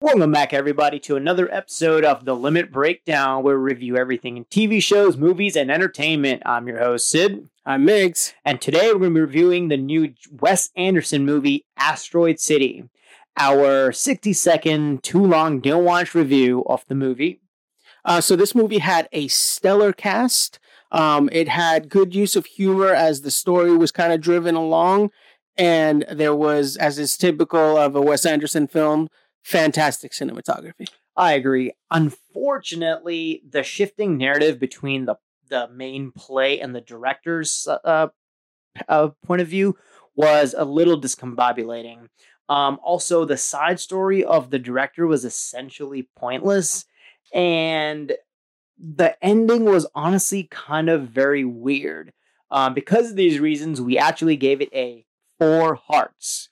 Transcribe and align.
Welcome 0.00 0.30
back, 0.30 0.54
everybody, 0.54 1.00
to 1.00 1.16
another 1.16 1.52
episode 1.52 2.04
of 2.04 2.24
The 2.24 2.36
Limit 2.36 2.70
Breakdown, 2.70 3.42
where 3.42 3.58
we 3.58 3.64
review 3.64 3.96
everything 3.96 4.36
in 4.36 4.44
TV 4.44 4.80
shows, 4.80 5.16
movies, 5.16 5.56
and 5.56 5.72
entertainment. 5.72 6.44
I'm 6.46 6.68
your 6.68 6.78
host, 6.78 7.08
Sid. 7.08 7.48
I'm 7.66 7.84
Migs. 7.84 8.32
And 8.44 8.60
today 8.60 8.92
we're 8.92 9.00
going 9.00 9.10
to 9.10 9.14
be 9.16 9.20
reviewing 9.22 9.66
the 9.66 9.76
new 9.76 10.14
Wes 10.30 10.70
Anderson 10.76 11.26
movie, 11.26 11.64
Asteroid 11.76 12.38
City. 12.38 12.84
Our 13.36 13.90
60 13.90 14.32
second, 14.34 15.02
too 15.02 15.26
long, 15.26 15.58
don't 15.58 15.84
watch 15.84 16.14
review 16.14 16.62
of 16.66 16.84
the 16.86 16.94
movie. 16.94 17.40
Uh, 18.04 18.20
so, 18.20 18.36
this 18.36 18.54
movie 18.54 18.78
had 18.78 19.08
a 19.10 19.26
stellar 19.26 19.92
cast. 19.92 20.60
Um, 20.92 21.28
it 21.32 21.48
had 21.48 21.88
good 21.88 22.14
use 22.14 22.36
of 22.36 22.46
humor 22.46 22.94
as 22.94 23.22
the 23.22 23.32
story 23.32 23.76
was 23.76 23.90
kind 23.90 24.12
of 24.12 24.20
driven 24.20 24.54
along. 24.54 25.10
And 25.56 26.04
there 26.08 26.36
was, 26.36 26.76
as 26.76 27.00
is 27.00 27.16
typical 27.16 27.76
of 27.76 27.96
a 27.96 28.00
Wes 28.00 28.24
Anderson 28.24 28.68
film, 28.68 29.08
fantastic 29.42 30.12
cinematography. 30.12 30.88
I 31.16 31.32
agree. 31.32 31.72
Unfortunately, 31.90 33.42
the 33.48 33.62
shifting 33.62 34.16
narrative 34.16 34.58
between 34.58 35.04
the 35.04 35.16
the 35.48 35.68
main 35.68 36.12
play 36.12 36.60
and 36.60 36.74
the 36.74 36.80
director's 36.80 37.66
uh, 37.66 38.08
uh, 38.88 39.08
point 39.26 39.40
of 39.40 39.48
view 39.48 39.76
was 40.14 40.54
a 40.56 40.64
little 40.64 41.00
discombobulating. 41.00 42.08
Um, 42.48 42.78
also, 42.82 43.24
the 43.24 43.36
side 43.36 43.80
story 43.80 44.24
of 44.24 44.50
the 44.50 44.58
director 44.58 45.06
was 45.06 45.24
essentially 45.24 46.08
pointless, 46.16 46.84
and 47.32 48.12
the 48.78 49.16
ending 49.24 49.64
was 49.64 49.86
honestly 49.94 50.48
kind 50.50 50.88
of 50.88 51.08
very 51.08 51.44
weird. 51.44 52.12
Um, 52.50 52.74
because 52.74 53.10
of 53.10 53.16
these 53.16 53.38
reasons, 53.38 53.80
we 53.80 53.98
actually 53.98 54.36
gave 54.36 54.60
it 54.60 54.72
a 54.72 55.04
four 55.38 55.74
hearts. 55.74 56.47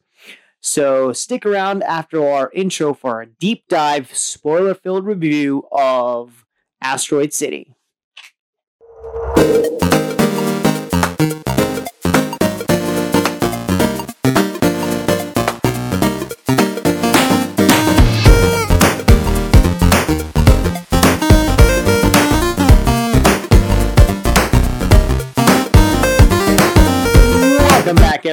So 0.67 1.13
stick 1.13 1.47
around 1.47 1.85
after 1.85 2.27
our 2.27 2.51
intro 2.53 2.93
for 2.93 3.23
a 3.23 3.27
deep 3.27 3.69
dive, 3.69 4.13
spoiler 4.13 4.75
filled 4.75 5.07
review 5.07 5.65
of 5.71 6.45
Asteroid 6.83 7.33
City. 7.33 7.73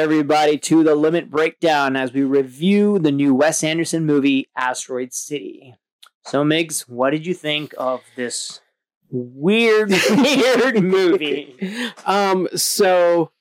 Everybody, 0.03 0.57
to 0.57 0.83
the 0.83 0.95
Limit 0.95 1.31
Breakdown 1.31 1.95
as 1.95 2.11
we 2.11 2.23
review 2.23 2.99
the 2.99 3.09
new 3.09 3.33
Wes 3.33 3.63
Anderson 3.63 4.05
movie, 4.05 4.49
Asteroid 4.53 5.13
City. 5.13 5.75
So, 6.25 6.43
Migs, 6.43 6.81
what 6.89 7.11
did 7.11 7.25
you 7.25 7.33
think 7.33 7.73
of 7.77 8.01
this 8.17 8.59
weird, 9.09 9.91
weird 10.09 10.83
movie? 10.83 11.55
Um, 12.05 12.49
so 12.53 13.31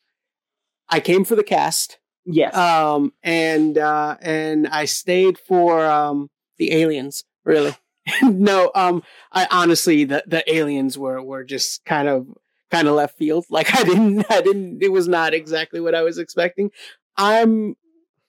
I 0.89 1.01
came 1.01 1.25
for 1.25 1.35
the 1.35 1.43
cast. 1.43 1.99
Yes. 2.25 2.55
Um, 2.55 3.13
and 3.25 3.77
uh, 3.77 4.17
and 4.23 4.69
I 4.69 4.85
stayed 4.85 5.39
for 5.39 5.85
um 5.85 6.31
the 6.59 6.73
aliens. 6.73 7.25
Really. 7.45 7.75
no. 8.23 8.71
Um. 8.77 9.03
I 9.33 9.49
honestly, 9.51 10.05
the 10.05 10.23
the 10.29 10.45
aliens 10.53 10.97
were 10.97 11.21
were 11.21 11.43
just 11.43 11.85
kind 11.85 12.07
of 12.07 12.29
kind 12.73 12.89
of 12.89 12.95
left 12.95 13.17
field. 13.17 13.45
Like 13.51 13.73
I 13.79 13.85
didn't, 13.85 14.25
I 14.31 14.41
didn't, 14.41 14.83
it 14.83 14.91
was 14.91 15.07
not 15.07 15.35
exactly 15.35 15.81
what 15.81 15.95
I 15.95 16.03
was 16.03 16.19
expecting. 16.19 16.71
I'm, 17.17 17.77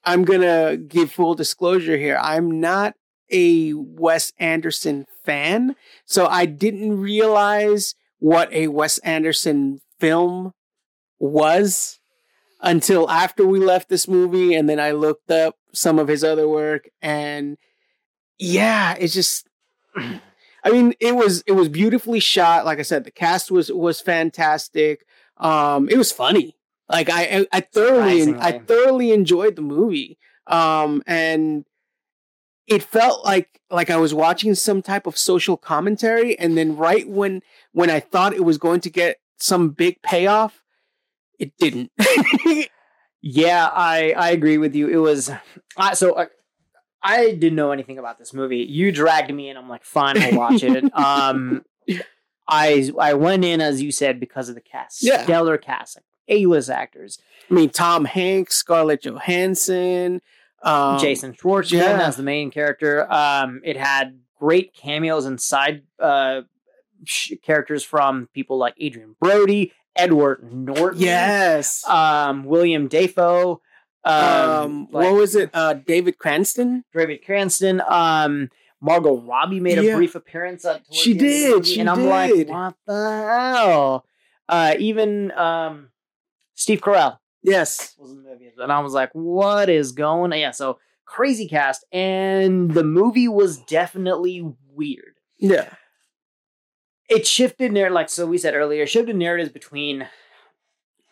I'm 0.04 0.24
gonna 0.24 0.76
give 0.76 1.10
full 1.10 1.34
disclosure 1.34 1.96
here. 1.96 2.18
I'm 2.20 2.60
not 2.60 2.94
a 3.32 3.72
Wes 3.72 4.32
Anderson 4.38 5.06
fan, 5.24 5.74
so 6.04 6.26
I 6.26 6.44
didn't 6.44 7.00
realize 7.00 7.94
what 8.18 8.52
a 8.52 8.68
Wes 8.68 8.98
Anderson 8.98 9.80
film 9.98 10.52
was 11.18 12.00
until 12.60 13.10
after 13.10 13.46
we 13.46 13.58
left 13.58 13.88
this 13.88 14.06
movie, 14.06 14.54
and 14.54 14.68
then 14.68 14.78
I 14.78 14.90
looked 14.90 15.30
up 15.30 15.56
some 15.72 15.98
of 15.98 16.08
his 16.08 16.22
other 16.22 16.46
work, 16.46 16.90
and 17.00 17.56
yeah, 18.38 18.94
it's 19.00 19.14
just. 19.14 19.48
I 20.64 20.70
mean, 20.70 20.94
it 20.98 21.14
was 21.14 21.42
it 21.46 21.52
was 21.52 21.68
beautifully 21.68 22.20
shot. 22.20 22.64
Like 22.64 22.78
I 22.78 22.82
said, 22.82 23.04
the 23.04 23.10
cast 23.10 23.50
was 23.50 23.70
was 23.70 24.00
fantastic. 24.00 25.06
Um, 25.36 25.88
it 25.88 25.98
was 25.98 26.10
funny. 26.10 26.56
Like 26.88 27.10
I 27.10 27.46
I, 27.52 27.60
thoroughly 27.60 28.34
I 28.34 28.58
thoroughly 28.58 29.12
enjoyed 29.12 29.56
the 29.56 29.62
movie. 29.62 30.18
Um, 30.46 31.02
and 31.06 31.64
it 32.66 32.82
felt 32.82 33.24
like 33.24 33.60
like 33.70 33.90
I 33.90 33.96
was 33.96 34.14
watching 34.14 34.54
some 34.54 34.82
type 34.82 35.06
of 35.06 35.16
social 35.16 35.56
commentary, 35.56 36.38
and 36.38 36.56
then 36.56 36.76
right 36.76 37.08
when 37.08 37.42
when 37.72 37.90
I 37.90 38.00
thought 38.00 38.34
it 38.34 38.44
was 38.44 38.58
going 38.58 38.80
to 38.80 38.90
get 38.90 39.18
some 39.38 39.70
big 39.70 40.00
payoff, 40.02 40.62
it 41.38 41.56
didn't. 41.58 41.90
yeah, 43.22 43.68
I 43.72 44.14
I 44.16 44.30
agree 44.30 44.58
with 44.58 44.74
you. 44.74 44.88
It 44.88 44.98
was 44.98 45.30
so. 45.94 46.12
Uh, 46.14 46.26
I 47.04 47.32
didn't 47.32 47.54
know 47.54 47.70
anything 47.70 47.98
about 47.98 48.18
this 48.18 48.32
movie. 48.32 48.58
You 48.58 48.90
dragged 48.90 49.32
me 49.32 49.50
in. 49.50 49.58
I'm 49.58 49.68
like, 49.68 49.84
fine, 49.84 50.20
I'll 50.20 50.34
watch 50.36 50.62
it. 50.62 50.84
um, 50.98 51.62
I 52.48 52.90
I 52.98 53.14
went 53.14 53.44
in 53.44 53.60
as 53.60 53.82
you 53.82 53.92
said 53.92 54.18
because 54.18 54.48
of 54.48 54.54
the 54.54 54.62
cast, 54.62 55.02
yeah. 55.02 55.22
stellar 55.22 55.58
cast, 55.58 55.96
like 55.96 56.04
A-list 56.28 56.70
actors. 56.70 57.18
I 57.50 57.54
mean, 57.54 57.68
Tom 57.68 58.06
Hanks, 58.06 58.56
Scarlett 58.56 59.02
Johansson, 59.02 60.22
um, 60.62 60.98
Jason 60.98 61.34
Schwartzman 61.34 61.72
yeah. 61.72 62.06
as 62.06 62.16
the 62.16 62.22
main 62.22 62.50
character. 62.50 63.10
Um, 63.12 63.60
it 63.64 63.76
had 63.76 64.18
great 64.38 64.74
cameos 64.74 65.26
and 65.26 65.38
side 65.38 65.82
uh, 65.98 66.42
sh- 67.04 67.32
characters 67.42 67.84
from 67.84 68.28
people 68.32 68.56
like 68.56 68.74
Adrien 68.82 69.14
Brody, 69.20 69.72
Edward 69.94 70.50
Norton, 70.52 71.00
yes, 71.00 71.86
um, 71.86 72.44
William 72.44 72.88
Dafoe. 72.88 73.60
Um, 74.04 74.14
um 74.14 74.88
like, 74.90 75.04
what 75.04 75.14
was 75.14 75.34
it? 75.34 75.50
Uh, 75.52 75.74
David 75.74 76.18
Cranston. 76.18 76.84
David 76.94 77.24
Cranston. 77.24 77.82
Um, 77.86 78.50
Margot 78.80 79.16
Robbie 79.16 79.60
made 79.60 79.78
a 79.78 79.94
brief 79.94 80.14
appearance. 80.14 80.64
At 80.64 80.82
she 80.90 81.14
did. 81.14 81.66
She 81.66 81.80
and 81.80 81.88
I'm 81.88 82.00
did. 82.00 82.08
like, 82.08 82.48
what 82.48 82.74
the 82.86 83.54
hell? 83.54 84.06
Uh, 84.48 84.74
even 84.78 85.32
um, 85.32 85.88
Steve 86.54 86.80
Carell. 86.80 87.18
Yes. 87.42 87.94
Was 87.98 88.10
in 88.10 88.22
the 88.22 88.30
movie, 88.30 88.50
and 88.58 88.72
I 88.72 88.80
was 88.80 88.92
like, 88.92 89.10
what 89.12 89.68
is 89.68 89.92
going? 89.92 90.32
on? 90.32 90.38
Yeah. 90.38 90.50
So 90.50 90.78
crazy 91.06 91.48
cast, 91.48 91.84
and 91.92 92.70
the 92.72 92.84
movie 92.84 93.28
was 93.28 93.58
definitely 93.58 94.44
weird. 94.70 95.16
Yeah. 95.38 95.68
It 97.08 97.26
shifted 97.26 97.72
narrative, 97.72 97.94
like 97.94 98.08
so 98.08 98.26
we 98.26 98.38
said 98.38 98.54
earlier, 98.54 98.86
shifted 98.86 99.16
narratives 99.16 99.50
between 99.50 100.06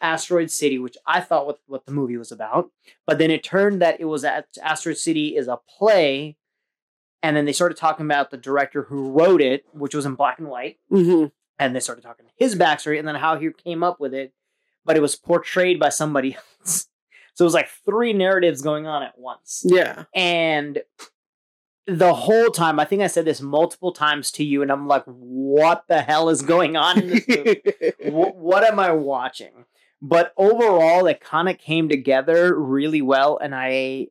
Asteroid 0.02 0.50
City, 0.50 0.78
which 0.78 0.96
I 1.06 1.20
thought 1.20 1.46
what, 1.46 1.60
what 1.66 1.86
the 1.86 1.92
movie 1.92 2.16
was 2.16 2.32
about. 2.32 2.70
But 3.06 3.18
then 3.18 3.30
it 3.30 3.42
turned 3.42 3.80
that 3.80 4.00
it 4.00 4.04
was 4.04 4.24
at 4.24 4.48
Asteroid 4.62 4.98
City 4.98 5.36
is 5.36 5.48
a 5.48 5.60
play. 5.78 6.36
And 7.22 7.36
then 7.36 7.44
they 7.44 7.52
started 7.52 7.78
talking 7.78 8.04
about 8.04 8.30
the 8.30 8.36
director 8.36 8.82
who 8.82 9.12
wrote 9.12 9.40
it, 9.40 9.64
which 9.72 9.94
was 9.94 10.04
in 10.04 10.16
black 10.16 10.38
and 10.38 10.48
white. 10.48 10.78
Mm-hmm. 10.90 11.26
And 11.58 11.76
they 11.76 11.80
started 11.80 12.02
talking 12.02 12.26
his 12.36 12.56
backstory 12.56 12.98
and 12.98 13.06
then 13.06 13.14
how 13.14 13.38
he 13.38 13.50
came 13.52 13.82
up 13.84 14.00
with 14.00 14.12
it. 14.12 14.32
But 14.84 14.96
it 14.96 15.00
was 15.00 15.14
portrayed 15.14 15.78
by 15.78 15.90
somebody 15.90 16.36
else. 16.60 16.88
So 17.34 17.44
it 17.44 17.46
was 17.46 17.54
like 17.54 17.69
three 17.86 18.12
narratives 18.12 18.60
going 18.60 18.86
on 18.86 19.02
at 19.02 19.16
once. 19.16 19.62
Yeah. 19.64 20.04
And 20.14 20.82
the 21.86 22.14
whole 22.14 22.50
time, 22.50 22.78
I 22.78 22.84
think 22.84 23.02
I 23.02 23.06
said 23.06 23.24
this 23.24 23.40
multiple 23.40 23.92
times 23.92 24.30
to 24.32 24.44
you, 24.44 24.62
and 24.62 24.70
I'm 24.70 24.86
like, 24.86 25.04
what 25.06 25.84
the 25.88 26.02
hell 26.02 26.28
is 26.28 26.42
going 26.42 26.76
on 26.76 27.00
in 27.00 27.08
this 27.08 27.28
movie? 27.28 27.62
what, 28.10 28.36
what 28.36 28.64
am 28.64 28.78
I 28.78 28.92
watching? 28.92 29.64
But 30.04 30.34
overall, 30.36 31.06
it 31.06 31.20
kind 31.20 31.48
of 31.48 31.58
came 31.58 31.88
together 31.88 32.58
really 32.58 33.00
well, 33.00 33.38
and 33.38 33.54
I 33.54 34.08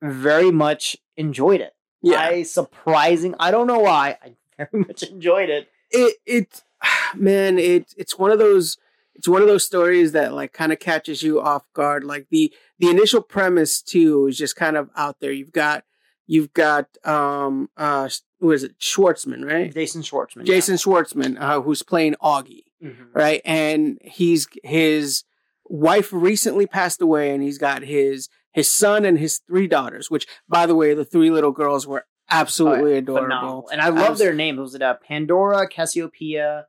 very 0.00 0.52
much 0.52 0.96
enjoyed 1.16 1.60
it. 1.60 1.74
Yeah, 2.00 2.20
I 2.20 2.42
surprising. 2.44 3.34
I 3.40 3.50
don't 3.50 3.66
know 3.66 3.80
why. 3.80 4.18
I 4.22 4.34
very 4.56 4.84
much 4.86 5.02
enjoyed 5.02 5.50
it. 5.50 5.68
It 5.90 6.16
it 6.24 6.62
man, 7.16 7.58
it 7.58 7.92
it's 7.96 8.16
one 8.16 8.30
of 8.30 8.38
those 8.38 8.78
it's 9.14 9.26
one 9.26 9.42
of 9.42 9.48
those 9.48 9.64
stories 9.64 10.12
that 10.12 10.32
like 10.32 10.52
kind 10.52 10.72
of 10.72 10.78
catches 10.78 11.24
you 11.24 11.40
off 11.40 11.64
guard. 11.74 12.04
Like 12.04 12.28
the 12.30 12.54
the 12.78 12.88
initial 12.88 13.20
premise 13.20 13.82
too 13.82 14.28
is 14.28 14.38
just 14.38 14.54
kind 14.54 14.76
of 14.76 14.90
out 14.96 15.18
there. 15.18 15.32
You've 15.32 15.52
got 15.52 15.82
you've 16.28 16.52
got 16.52 16.86
um 17.04 17.68
uh 17.76 18.08
who 18.38 18.52
is 18.52 18.62
it 18.62 18.78
Schwartzman 18.78 19.44
right? 19.44 19.74
Jason 19.74 20.02
Schwartzman. 20.02 20.44
Jason 20.44 20.74
yeah. 20.74 20.78
Schwartzman, 20.78 21.40
uh, 21.40 21.60
who's 21.60 21.82
playing 21.82 22.14
Augie, 22.22 22.64
mm-hmm. 22.82 23.12
right? 23.12 23.40
And 23.44 23.98
he's 24.02 24.46
his 24.62 25.24
wife 25.72 26.12
recently 26.12 26.66
passed 26.66 27.00
away 27.00 27.30
and 27.30 27.42
he's 27.42 27.56
got 27.56 27.82
his 27.82 28.28
his 28.52 28.70
son 28.70 29.06
and 29.06 29.18
his 29.18 29.40
three 29.48 29.66
daughters 29.66 30.10
which 30.10 30.26
by 30.46 30.66
the 30.66 30.74
way 30.74 30.92
the 30.92 31.04
three 31.04 31.30
little 31.30 31.50
girls 31.50 31.86
were 31.86 32.04
absolutely 32.30 32.90
oh, 32.90 32.94
yeah. 32.94 32.98
adorable 32.98 33.26
Phenomenal. 33.26 33.68
and 33.72 33.80
i 33.80 33.88
love 33.88 34.18
their 34.18 34.34
names 34.34 34.60
was 34.60 34.74
it 34.74 34.82
uh, 34.82 34.96
pandora 35.02 35.66
cassiopeia 35.66 36.66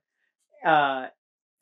uh, 0.65 1.07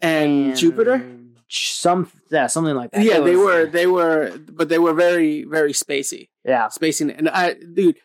and, 0.01 0.49
and, 0.49 0.55
jupiter 0.55 1.03
some 1.49 2.11
yeah 2.29 2.45
something 2.45 2.75
like 2.75 2.91
that 2.91 3.03
yeah 3.03 3.17
was, 3.17 3.31
they 3.31 3.35
were 3.35 3.65
they 3.65 3.87
were 3.87 4.37
but 4.37 4.69
they 4.69 4.77
were 4.77 4.93
very 4.93 5.43
very 5.43 5.73
spacey 5.73 6.29
yeah 6.45 6.67
spacing 6.67 7.09
and 7.09 7.27
i 7.27 7.55
dude 7.55 7.97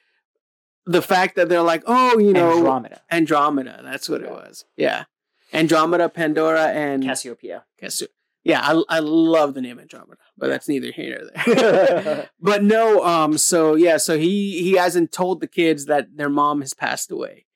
the 0.87 1.03
fact 1.03 1.35
that 1.35 1.49
they're 1.49 1.63
like, 1.63 1.83
oh, 1.87 2.19
you 2.19 2.33
know, 2.33 2.59
Andromeda, 2.59 3.03
Andromeda. 3.11 3.81
That's 3.83 4.09
what 4.09 4.23
it 4.23 4.31
was. 4.31 4.65
Yeah, 4.77 5.05
Andromeda, 5.53 6.09
Pandora, 6.09 6.69
and 6.69 7.03
Cassiopeia. 7.03 7.65
Cassu- 7.83 8.07
Yeah, 8.47 8.61
I 8.63 8.81
I 8.89 8.99
love 9.01 9.55
the 9.55 9.61
name 9.61 9.81
Andromeda, 9.81 10.19
but 10.39 10.47
that's 10.47 10.69
neither 10.69 10.93
here 10.93 11.29
nor 11.35 11.55
there. 11.65 12.31
but 12.41 12.63
no, 12.63 13.05
um, 13.05 13.39
so 13.39 13.75
yeah, 13.75 13.97
so 13.97 14.17
he 14.17 14.63
he 14.63 14.75
hasn't 14.75 15.11
told 15.11 15.41
the 15.41 15.49
kids 15.49 15.87
that 15.87 16.17
their 16.17 16.29
mom 16.29 16.61
has 16.61 16.73
passed 16.73 17.11
away, 17.11 17.47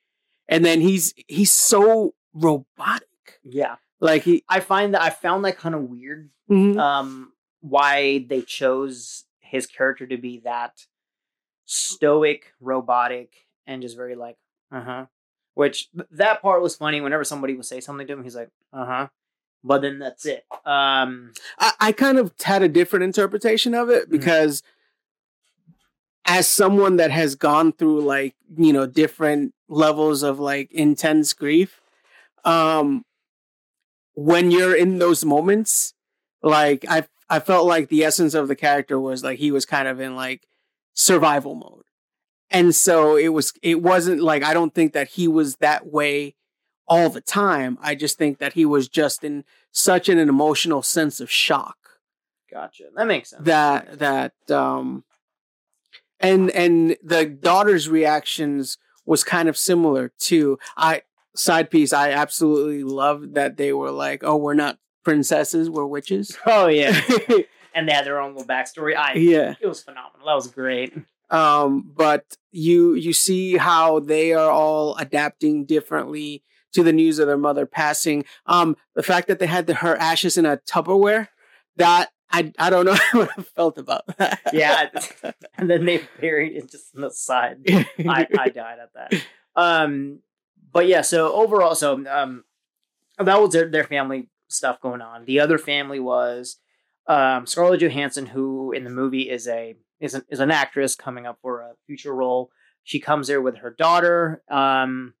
and 0.49 0.65
then 0.65 0.81
he's 0.81 1.13
he's 1.29 1.49
so 1.53 2.13
robotic, 2.33 3.39
yeah, 3.41 3.75
like 4.01 4.23
he. 4.23 4.43
I 4.49 4.59
find 4.59 4.93
that 4.93 5.01
I 5.01 5.11
found 5.11 5.45
that 5.45 5.57
kind 5.57 5.75
of 5.75 5.83
weird. 5.83 6.29
Mhm. 6.49 6.77
Um, 6.77 7.31
why 7.61 8.25
they 8.27 8.41
chose 8.41 9.23
his 9.39 9.67
character 9.67 10.05
to 10.07 10.17
be 10.17 10.41
that 10.43 10.73
stoic, 11.63 12.51
robotic, 12.59 13.31
and 13.65 13.81
just 13.81 13.95
very 13.95 14.15
like, 14.15 14.35
uh 14.73 14.81
huh. 14.81 15.05
Which 15.53 15.89
th- 15.93 16.07
that 16.11 16.41
part 16.41 16.61
was 16.61 16.75
funny. 16.75 16.99
Whenever 16.99 17.23
somebody 17.23 17.55
would 17.55 17.65
say 17.65 17.79
something 17.79 18.07
to 18.07 18.13
him, 18.13 18.23
he's 18.23 18.35
like, 18.35 18.49
uh 18.73 18.85
huh. 18.85 19.07
But 19.63 19.81
then 19.83 19.99
that's 19.99 20.25
it. 20.25 20.45
Um, 20.65 21.33
I, 21.59 21.71
I 21.79 21.91
kind 21.91 22.17
of 22.17 22.33
had 22.43 22.63
a 22.63 22.67
different 22.69 23.03
interpretation 23.03 23.73
of 23.75 23.89
it 23.89 24.07
Mhm. 24.07 24.11
because 24.11 24.63
as 26.25 26.47
someone 26.47 26.97
that 26.97 27.11
has 27.11 27.35
gone 27.35 27.71
through 27.73 28.01
like 28.01 28.35
you 28.57 28.71
know 28.73 28.85
different 28.85 29.53
levels 29.67 30.21
of 30.23 30.39
like 30.39 30.71
intense 30.71 31.33
grief 31.33 31.81
um 32.45 33.03
when 34.13 34.51
you're 34.51 34.75
in 34.75 34.99
those 34.99 35.25
moments 35.25 35.93
like 36.43 36.85
i 36.89 37.03
i 37.29 37.39
felt 37.39 37.65
like 37.65 37.89
the 37.89 38.03
essence 38.03 38.33
of 38.33 38.47
the 38.47 38.55
character 38.55 38.99
was 38.99 39.23
like 39.23 39.39
he 39.39 39.51
was 39.51 39.65
kind 39.65 39.87
of 39.87 39.99
in 39.99 40.15
like 40.15 40.47
survival 40.93 41.55
mode 41.55 41.85
and 42.51 42.75
so 42.75 43.15
it 43.15 43.29
was 43.29 43.53
it 43.63 43.81
wasn't 43.81 44.21
like 44.21 44.43
i 44.43 44.53
don't 44.53 44.75
think 44.75 44.93
that 44.93 45.09
he 45.09 45.27
was 45.27 45.55
that 45.57 45.87
way 45.87 46.35
all 46.87 47.09
the 47.09 47.21
time 47.21 47.77
i 47.81 47.95
just 47.95 48.17
think 48.17 48.37
that 48.39 48.53
he 48.53 48.65
was 48.65 48.87
just 48.87 49.23
in 49.23 49.43
such 49.71 50.09
an 50.09 50.17
emotional 50.19 50.81
sense 50.81 51.19
of 51.19 51.29
shock 51.31 51.77
gotcha. 52.51 52.85
That 52.95 53.07
makes 53.07 53.29
sense. 53.29 53.45
that 53.45 53.99
that 53.99 54.33
um 54.51 55.03
and 56.19 56.49
and 56.51 56.97
the 57.03 57.25
daughter's 57.25 57.87
reactions 57.89 58.77
was 59.05 59.23
kind 59.23 59.47
of 59.49 59.57
similar 59.57 60.11
too 60.19 60.59
i 60.77 61.01
side 61.35 61.69
piece 61.71 61.93
i 61.93 62.11
absolutely 62.11 62.83
loved 62.83 63.35
that 63.35 63.57
they 63.57 63.71
were 63.73 63.91
like 63.91 64.23
oh 64.23 64.35
we're 64.35 64.53
not 64.53 64.77
princesses 65.03 65.69
we're 65.69 65.85
witches 65.85 66.37
Oh 66.45 66.67
yeah, 66.67 66.99
and 67.73 67.87
they 67.87 67.93
had 67.93 68.05
their 68.05 68.19
own 68.19 68.33
little 68.35 68.47
backstory. 68.47 68.95
I 68.95 69.13
yeah 69.13 69.55
it 69.61 69.65
was 69.67 69.81
phenomenal. 69.81 70.27
That 70.27 70.35
was 70.35 70.47
great. 70.47 70.93
um 71.29 71.89
but 71.95 72.25
you 72.51 72.93
you 72.95 73.13
see 73.13 73.55
how 73.57 73.99
they 74.01 74.33
are 74.33 74.51
all 74.51 74.95
adapting 74.97 75.65
differently 75.65 76.43
to 76.73 76.83
the 76.83 76.93
news 76.93 77.19
of 77.19 77.27
their 77.27 77.37
mother 77.37 77.65
passing 77.65 78.23
um 78.45 78.75
the 78.95 79.03
fact 79.03 79.27
that 79.27 79.39
they 79.39 79.47
had 79.47 79.67
the, 79.67 79.75
her 79.75 79.95
ashes 79.97 80.37
in 80.37 80.45
a 80.45 80.57
tupperware 80.57 81.27
that 81.77 82.09
i 82.31 82.51
i 82.59 82.69
don't 82.69 82.85
know 82.85 82.97
what 83.13 83.29
i 83.37 83.41
felt 83.41 83.77
about 83.77 84.03
that 84.17 84.39
Yeah, 84.53 84.89
and 85.57 85.69
then 85.69 85.85
they 85.85 86.01
buried 86.19 86.55
it 86.55 86.69
just 86.71 86.95
on 86.95 87.01
the 87.01 87.11
side. 87.11 87.57
I, 87.99 88.27
I 88.37 88.49
died 88.49 88.77
at 88.79 88.93
that. 88.93 89.13
Um, 89.55 90.19
but 90.71 90.87
yeah, 90.87 91.01
so 91.01 91.33
overall, 91.33 91.75
so 91.75 92.05
um, 92.09 92.43
that 93.17 93.41
was 93.41 93.51
their, 93.51 93.69
their 93.69 93.83
family 93.83 94.29
stuff 94.47 94.79
going 94.81 95.01
on. 95.01 95.25
The 95.25 95.39
other 95.39 95.57
family 95.57 95.99
was 95.99 96.57
um, 97.07 97.45
Scarlett 97.45 97.81
Johansson, 97.81 98.25
who 98.27 98.71
in 98.71 98.83
the 98.85 98.89
movie 98.89 99.29
is 99.29 99.47
a 99.47 99.75
is 99.99 100.13
an, 100.13 100.23
is 100.29 100.39
an 100.39 100.51
actress 100.51 100.95
coming 100.95 101.25
up 101.25 101.37
for 101.41 101.61
a 101.61 101.73
future 101.85 102.13
role. 102.15 102.49
She 102.83 102.99
comes 102.99 103.27
there 103.27 103.41
with 103.41 103.57
her 103.57 103.69
daughter, 103.69 104.41
um, 104.49 105.13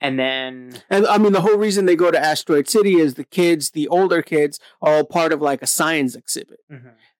and 0.00 0.18
then 0.18 0.82
And 0.90 1.06
I 1.06 1.18
mean, 1.18 1.32
the 1.32 1.40
whole 1.40 1.56
reason 1.56 1.86
they 1.86 1.96
go 1.96 2.10
to 2.10 2.18
Asteroid 2.18 2.68
City 2.68 2.94
is 2.94 3.14
the 3.14 3.24
kids, 3.24 3.70
the 3.70 3.88
older 3.88 4.22
kids, 4.22 4.60
are 4.80 4.94
all 4.96 5.04
part 5.04 5.32
of 5.32 5.40
like 5.42 5.62
a 5.62 5.66
science 5.66 6.14
exhibit. 6.14 6.60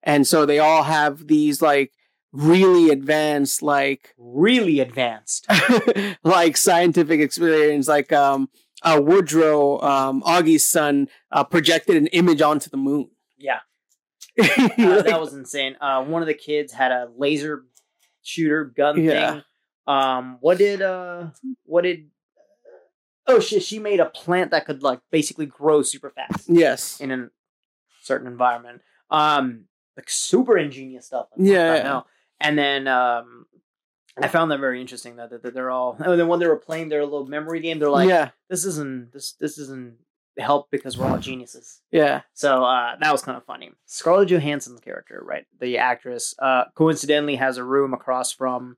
And 0.02 0.26
so 0.26 0.46
they 0.46 0.58
all 0.58 0.84
have 0.84 1.26
these 1.26 1.60
like 1.60 1.92
really 2.32 2.90
advanced, 2.90 3.62
like, 3.62 4.14
really 4.18 4.80
advanced. 4.80 5.46
like 6.22 6.56
scientific 6.56 7.20
experience. 7.20 7.88
Like, 7.88 8.12
um, 8.12 8.48
uh, 8.82 9.00
Woodrow, 9.02 9.80
um, 9.80 10.22
Augie's 10.22 10.66
son, 10.66 11.08
uh, 11.32 11.42
projected 11.42 11.96
an 11.96 12.06
image 12.08 12.40
onto 12.42 12.70
the 12.70 12.76
moon. 12.76 13.10
Yeah, 13.38 13.60
uh, 14.40 15.02
that 15.02 15.18
was 15.18 15.34
insane. 15.34 15.76
Uh, 15.80 16.04
one 16.04 16.22
of 16.22 16.28
the 16.28 16.34
kids 16.34 16.72
had 16.72 16.92
a 16.92 17.08
laser 17.16 17.64
shooter 18.22 18.64
gun 18.66 19.02
Yeah. 19.02 19.32
thing. 19.32 19.42
Um, 19.86 20.36
what 20.40 20.58
did 20.58 20.82
uh, 20.82 21.30
what 21.64 21.82
did? 21.82 22.10
Oh 23.28 23.40
shit! 23.40 23.62
She 23.62 23.78
made 23.78 24.00
a 24.00 24.06
plant 24.06 24.50
that 24.52 24.64
could 24.64 24.82
like 24.82 25.00
basically 25.10 25.46
grow 25.46 25.82
super 25.82 26.10
fast 26.10 26.48
yes. 26.48 26.98
in 27.00 27.10
a 27.10 27.28
certain 28.02 28.26
environment. 28.26 28.80
Um, 29.10 29.64
like 29.96 30.08
super 30.08 30.56
ingenious 30.56 31.06
stuff. 31.06 31.26
Like, 31.36 31.46
Yeah, 31.46 31.72
the 31.72 31.78
yeah. 31.78 32.00
And 32.40 32.58
then 32.58 32.88
um, 32.88 33.46
I 34.16 34.28
found 34.28 34.50
that 34.50 34.60
very 34.60 34.80
interesting 34.80 35.16
that, 35.16 35.30
that 35.30 35.54
they're 35.54 35.70
all. 35.70 35.96
And 35.98 36.18
then 36.18 36.28
when 36.28 36.40
they 36.40 36.46
were 36.46 36.56
playing 36.56 36.88
their 36.88 37.04
little 37.04 37.26
memory 37.26 37.60
game, 37.60 37.78
they're 37.78 37.90
like, 37.90 38.08
yeah. 38.08 38.30
"This 38.48 38.64
isn't 38.64 39.12
this 39.12 39.32
this 39.32 39.58
isn't 39.58 39.96
help 40.38 40.70
because 40.70 40.96
we're 40.96 41.06
all 41.06 41.18
geniuses." 41.18 41.80
Yeah. 41.90 42.22
So 42.34 42.64
uh, 42.64 42.96
that 43.00 43.12
was 43.12 43.22
kind 43.22 43.36
of 43.36 43.44
funny. 43.44 43.72
Scarlett 43.86 44.28
Johansson's 44.28 44.80
character, 44.80 45.20
right, 45.22 45.46
the 45.60 45.78
actress, 45.78 46.34
uh, 46.38 46.64
coincidentally 46.74 47.36
has 47.36 47.56
a 47.56 47.64
room 47.64 47.92
across 47.92 48.32
from 48.32 48.76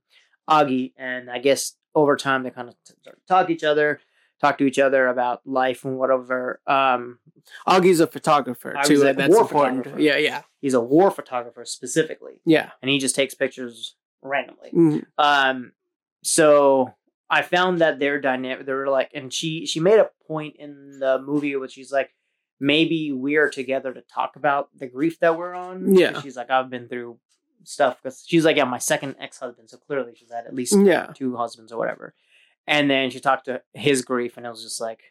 Augie, 0.49 0.93
and 0.97 1.29
I 1.29 1.39
guess 1.39 1.75
over 1.95 2.15
time 2.15 2.43
they 2.43 2.51
kind 2.51 2.69
of 2.69 2.75
t- 2.85 2.93
start 3.01 3.19
to 3.19 3.27
talk 3.27 3.49
each 3.49 3.63
other, 3.63 3.99
talk 4.41 4.57
to 4.57 4.65
each 4.65 4.79
other 4.79 5.07
about 5.07 5.41
life 5.45 5.85
and 5.85 5.97
whatever. 5.97 6.59
Um, 6.67 7.19
Augie's 7.67 7.99
a 7.99 8.07
photographer 8.07 8.75
too. 8.85 9.03
a 9.03 9.13
That's 9.13 9.37
important. 9.37 9.99
Yeah. 9.99 10.17
Yeah. 10.17 10.41
he's 10.59 10.73
a 10.73 10.81
war 10.81 11.11
photographer 11.11 11.63
specifically, 11.65 12.41
Yeah. 12.45 12.71
and 12.81 12.89
he 12.89 12.97
just 12.99 13.15
takes 13.15 13.33
pictures 13.35 13.95
randomly. 14.21 14.71
Mhm. 14.73 15.05
Um, 15.17 15.71
so 16.23 16.93
I 17.29 17.41
found 17.43 17.79
that 17.79 17.99
their 17.99 18.19
dynamic, 18.19 18.65
they 18.65 18.73
were 18.73 18.89
like, 18.89 19.11
and 19.13 19.31
she 19.31 19.65
she 19.65 19.79
made 19.79 19.99
a 19.99 20.09
point 20.27 20.55
in 20.57 20.99
the 20.99 21.19
movie 21.21 21.55
where 21.55 21.69
she's 21.69 21.91
like, 21.91 22.11
maybe 22.59 23.11
we 23.11 23.37
are 23.37 23.49
together 23.49 23.93
to 23.93 24.01
talk 24.01 24.35
about 24.35 24.69
the 24.77 24.87
grief 24.87 25.19
that 25.19 25.37
we're 25.37 25.53
on. 25.53 25.95
Yeah. 25.95 26.19
she's 26.21 26.35
like, 26.35 26.49
I've 26.51 26.69
been 26.69 26.87
through 26.87 27.19
stuff 27.63 27.97
because 28.01 28.23
she's 28.27 28.43
like, 28.45 28.57
yeah, 28.57 28.63
my 28.65 28.77
second 28.79 29.15
ex 29.19 29.39
husband, 29.39 29.69
so 29.69 29.77
clearly 29.77 30.13
she's 30.15 30.31
had 30.31 30.45
at 30.45 30.53
least 30.53 30.75
Yeah. 30.77 31.07
two 31.15 31.35
husbands 31.37 31.71
or 31.71 31.77
whatever. 31.77 32.13
And 32.71 32.89
then 32.89 33.09
she 33.09 33.19
talked 33.19 33.45
to 33.45 33.61
his 33.73 34.01
grief, 34.01 34.37
and 34.37 34.45
it 34.45 34.49
was 34.49 34.63
just 34.63 34.79
like, 34.79 35.01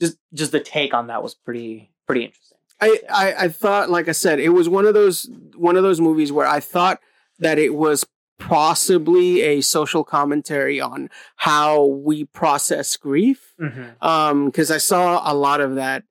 just 0.00 0.16
just 0.32 0.52
the 0.52 0.60
take 0.60 0.94
on 0.94 1.08
that 1.08 1.24
was 1.24 1.34
pretty 1.34 1.90
pretty 2.06 2.24
interesting. 2.24 2.56
I, 2.80 3.00
I 3.10 3.34
I 3.44 3.48
thought, 3.48 3.90
like 3.90 4.08
I 4.08 4.12
said, 4.12 4.38
it 4.38 4.50
was 4.50 4.68
one 4.68 4.86
of 4.86 4.94
those 4.94 5.28
one 5.56 5.76
of 5.76 5.82
those 5.82 6.00
movies 6.00 6.30
where 6.30 6.46
I 6.46 6.60
thought 6.60 7.00
that 7.40 7.58
it 7.58 7.74
was 7.74 8.06
possibly 8.38 9.42
a 9.42 9.60
social 9.60 10.04
commentary 10.04 10.80
on 10.80 11.10
how 11.34 11.84
we 11.84 12.26
process 12.26 12.96
grief. 12.96 13.54
Mm-hmm. 13.60 14.06
Um, 14.06 14.46
because 14.46 14.70
I 14.70 14.78
saw 14.78 15.20
a 15.30 15.34
lot 15.34 15.60
of 15.60 15.74
that 15.74 16.04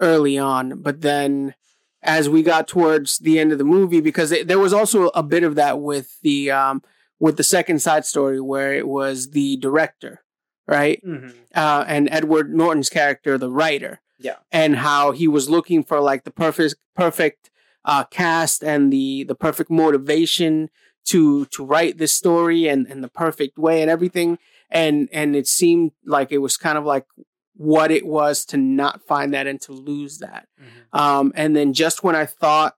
early 0.00 0.36
on, 0.36 0.82
but 0.82 1.00
then 1.00 1.54
as 2.02 2.28
we 2.28 2.42
got 2.42 2.66
towards 2.66 3.18
the 3.18 3.38
end 3.38 3.52
of 3.52 3.58
the 3.58 3.64
movie, 3.64 4.00
because 4.00 4.32
it, 4.32 4.48
there 4.48 4.58
was 4.58 4.72
also 4.72 5.10
a 5.14 5.22
bit 5.22 5.44
of 5.44 5.54
that 5.54 5.80
with 5.80 6.20
the 6.22 6.50
um 6.50 6.82
with 7.20 7.36
the 7.36 7.44
second 7.44 7.80
side 7.80 8.04
story 8.04 8.40
where 8.40 8.74
it 8.74 8.86
was 8.86 9.30
the 9.30 9.56
director, 9.56 10.22
right? 10.66 11.02
Mm-hmm. 11.04 11.30
uh, 11.54 11.84
and 11.86 12.08
Edward 12.10 12.54
Norton's 12.54 12.90
character, 12.90 13.38
the 13.38 13.50
writer. 13.50 14.00
Yeah. 14.20 14.36
And 14.50 14.76
how 14.76 15.12
he 15.12 15.28
was 15.28 15.48
looking 15.48 15.84
for 15.84 16.00
like 16.00 16.24
the 16.24 16.32
perfect 16.32 16.74
perfect 16.96 17.50
uh, 17.84 18.04
cast 18.04 18.64
and 18.64 18.92
the 18.92 19.24
the 19.24 19.36
perfect 19.36 19.70
motivation 19.70 20.70
to 21.06 21.46
to 21.46 21.64
write 21.64 21.98
this 21.98 22.12
story 22.12 22.68
and 22.68 22.86
and 22.88 23.02
the 23.02 23.08
perfect 23.08 23.58
way 23.58 23.80
and 23.80 23.90
everything. 23.90 24.38
And 24.70 25.08
and 25.12 25.36
it 25.36 25.46
seemed 25.46 25.92
like 26.04 26.32
it 26.32 26.38
was 26.38 26.56
kind 26.56 26.76
of 26.76 26.84
like 26.84 27.06
what 27.54 27.90
it 27.90 28.06
was 28.06 28.44
to 28.46 28.56
not 28.56 29.02
find 29.02 29.34
that 29.34 29.46
and 29.46 29.60
to 29.62 29.72
lose 29.72 30.18
that. 30.18 30.46
Mm-hmm. 30.60 30.98
Um, 30.98 31.32
and 31.34 31.56
then 31.56 31.72
just 31.72 32.02
when 32.02 32.14
I 32.14 32.26
thought 32.26 32.74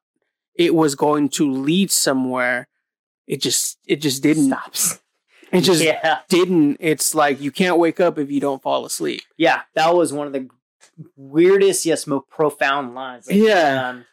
it 0.54 0.75
was 0.75 0.94
going 0.94 1.28
to 1.30 1.50
lead 1.50 1.90
somewhere, 1.90 2.68
it 3.31 3.41
just 3.41 3.79
it 3.87 4.01
just 4.03 4.23
didn't. 4.23 4.47
Stops. 4.49 4.99
It 5.53 5.63
just 5.63 5.83
yeah. 5.83 6.21
didn't. 6.29 6.77
It's 6.79 7.13
like 7.13 7.41
you 7.41 7.51
can't 7.51 7.77
wake 7.79 7.99
up 7.99 8.19
if 8.19 8.31
you 8.31 8.39
don't 8.39 8.63
fall 8.63 8.85
asleep. 8.87 9.23
yeah, 9.37 9.63
that 9.75 9.93
was 9.97 10.13
one 10.13 10.29
of 10.29 10.33
the 10.33 10.49
weirdest, 11.17 11.85
yes, 11.85 12.07
most 12.07 12.29
profound 12.29 12.95
lines. 12.95 13.27
Like, 13.27 13.35
Yeah. 13.37 13.89
um, 13.89 14.05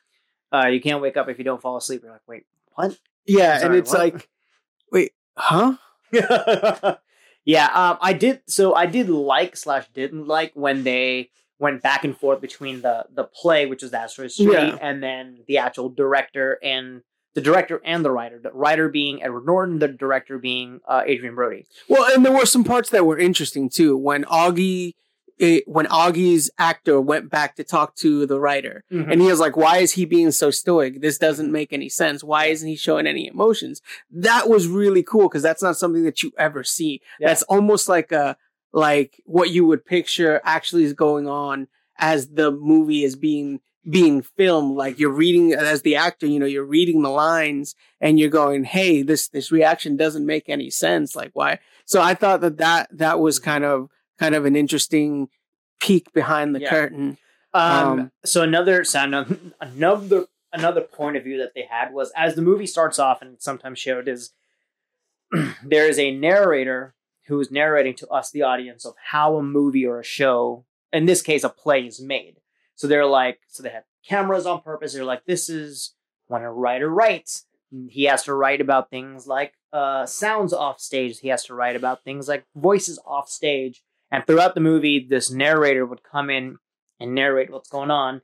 uh, 0.52 0.66
you 0.68 0.82
can't 0.82 1.00
wake 1.00 1.16
up 1.16 1.30
if 1.30 1.38
you 1.38 1.44
don't 1.44 1.62
fall 1.62 1.78
asleep. 1.78 2.02
You're 2.02 2.12
like, 2.14 2.28
wait, 2.28 2.46
what? 2.74 2.98
Yeah, 3.28 3.60
Sorry, 3.60 3.66
and 3.68 3.76
it's 3.76 3.92
what? 3.92 4.00
like, 4.16 4.30
wait, 4.92 5.12
huh? 5.38 5.76
yeah, 7.46 7.68
um, 7.74 7.98
I 8.02 8.14
did. 8.14 8.42
So 8.48 8.74
I 8.74 8.86
did 8.86 9.10
like 9.10 9.56
slash 9.56 9.88
didn't 9.94 10.28
like 10.28 10.54
when 10.56 10.84
they 10.84 11.30
went 11.60 11.82
back 11.82 12.04
and 12.04 12.18
forth 12.18 12.42
between 12.42 12.82
the 12.82 13.06
the 13.14 13.24
play, 13.26 13.66
which 13.68 13.82
was 13.82 13.92
the 13.92 14.00
Asteroid 14.00 14.32
City, 14.32 14.52
Yeah. 14.52 14.78
and 14.82 15.02
then 15.04 15.44
the 15.48 15.60
actual 15.60 15.90
director 15.90 16.58
and 16.64 17.02
the 17.38 17.44
director 17.44 17.80
and 17.86 18.04
the 18.04 18.10
writer. 18.10 18.40
The 18.40 18.52
writer 18.52 18.90
being 18.90 19.22
Edward 19.22 19.46
Norton, 19.46 19.78
the 19.78 19.90
director 19.90 20.40
being 20.40 20.82
uh, 20.88 21.04
Adrien 21.08 21.36
Brody. 21.36 21.68
Well, 21.88 22.12
and 22.12 22.26
there 22.26 22.34
were 22.34 22.48
some 22.48 22.64
parts 22.64 22.90
that 22.90 23.06
were 23.06 23.20
interesting 23.20 23.70
too. 23.70 23.96
When 23.96 24.24
Augie, 24.24 24.96
it, 25.38 25.68
when 25.68 25.86
Augie's 25.86 26.50
actor 26.58 27.00
went 27.00 27.30
back 27.30 27.56
to 27.58 27.64
talk 27.64 27.96
to 27.98 28.26
the 28.26 28.40
writer, 28.40 28.84
and 28.90 29.22
he 29.22 29.28
was 29.28 29.40
like, 29.40 29.56
"Why 29.56 29.78
is 29.78 29.92
he 29.92 30.04
being 30.04 30.32
so 30.32 30.50
stoic? 30.50 31.00
This 31.02 31.20
doesn't 31.20 31.52
make 31.52 31.72
any 31.72 31.90
sense. 31.90 32.24
Why 32.24 32.48
isn't 32.48 32.68
he 32.68 32.76
showing 32.76 33.06
any 33.06 33.28
emotions?" 33.28 33.84
That 34.10 34.50
was 34.50 34.68
really 34.68 35.04
cool 35.04 35.30
because 35.30 35.44
that's 35.44 35.62
not 35.62 35.78
something 35.78 36.06
that 36.06 36.24
you 36.24 36.32
ever 36.40 36.64
see. 36.64 37.02
Yeah. 37.20 37.28
That's 37.28 37.44
almost 37.44 37.88
like 37.88 38.12
a 38.12 38.36
like 38.74 39.22
what 39.26 39.52
you 39.52 39.64
would 39.68 39.86
picture 39.86 40.42
actually 40.44 40.86
is 40.86 40.94
going 40.94 41.28
on 41.28 41.68
as 42.00 42.30
the 42.30 42.50
movie 42.50 43.04
is 43.04 43.16
being 43.16 43.60
being 43.90 44.22
filmed 44.22 44.76
like 44.76 45.00
you're 45.00 45.10
reading 45.10 45.54
as 45.54 45.82
the 45.84 45.96
actor 45.96 46.26
you 46.26 46.40
know 46.40 46.46
you're 46.46 46.66
reading 46.66 47.02
the 47.04 47.10
lines 47.10 47.74
and 48.02 48.20
you're 48.20 48.30
going 48.30 48.64
hey 48.64 49.02
this 49.02 49.30
this 49.30 49.52
reaction 49.52 49.96
doesn't 49.96 50.26
make 50.26 50.50
any 50.50 50.70
sense 50.70 51.16
like 51.16 51.32
why? 51.34 51.60
So 51.86 52.02
i 52.02 52.14
thought 52.14 52.42
that 52.42 52.58
that 52.58 52.90
that 52.92 53.20
was 53.20 53.40
kind 53.40 53.64
of 53.64 53.90
kind 54.20 54.36
of 54.36 54.46
an 54.46 54.56
interesting 54.56 55.30
peek 55.80 56.12
behind 56.12 56.56
the 56.56 56.60
Yeah. 56.60 56.70
curtain. 56.70 57.18
Um, 57.54 57.72
Um, 58.00 58.12
so 58.26 58.42
another 58.42 58.84
so 58.84 59.00
ano- 59.00 59.38
another 59.62 60.26
another 60.52 60.82
point 60.82 61.16
of 61.18 61.24
view 61.24 61.38
that 61.38 61.54
they 61.56 61.64
had 61.70 61.94
was 61.94 62.12
as 62.16 62.36
the 62.36 62.42
movie 62.42 62.68
starts 62.68 63.00
off 63.00 63.22
and 63.22 63.38
sometimes 63.42 63.80
showed 63.80 64.08
is 64.08 64.32
there 65.64 65.88
is 65.88 66.00
a 66.00 66.12
narrator 66.12 66.94
who 67.28 67.40
is 67.40 67.52
narrating 67.52 67.94
to 67.96 68.08
us 68.10 68.32
the 68.32 68.42
audience 68.42 68.86
of 68.86 68.94
how 69.12 69.36
a 69.38 69.44
movie 69.44 69.86
or 69.86 70.00
a 70.00 70.04
show 70.04 70.66
in 70.94 71.06
this 71.06 71.22
case 71.22 71.44
a 71.44 71.50
play 71.50 71.86
is 71.86 72.02
made 72.02 72.38
so 72.78 72.88
they're 72.88 73.06
like 73.06 73.40
so 73.48 73.62
they 73.62 73.70
have 73.70 73.84
cameras 74.08 74.46
on 74.46 74.62
purpose 74.62 74.94
they're 74.94 75.04
like 75.04 75.26
this 75.26 75.50
is 75.50 75.94
when 76.28 76.42
a 76.44 76.52
writer 76.52 76.90
writes 76.90 77.46
he 77.90 78.06
has 78.06 78.24
to 78.24 78.34
write 78.34 78.62
about 78.62 78.90
things 78.90 79.28
like 79.28 79.54
uh, 79.74 80.06
sounds 80.06 80.54
off 80.54 80.80
stage 80.80 81.20
he 81.20 81.28
has 81.28 81.44
to 81.44 81.54
write 81.54 81.76
about 81.76 82.04
things 82.06 82.30
like 82.30 82.46
voices 82.56 82.98
off 83.06 83.28
stage 83.30 83.84
and 84.10 84.26
throughout 84.26 84.56
the 84.56 84.62
movie 84.62 85.06
this 85.10 85.30
narrator 85.30 85.86
would 85.86 86.02
come 86.02 86.30
in 86.30 86.58
and 87.00 87.14
narrate 87.14 87.50
what's 87.52 87.70
going 87.70 87.92
on, 87.92 88.22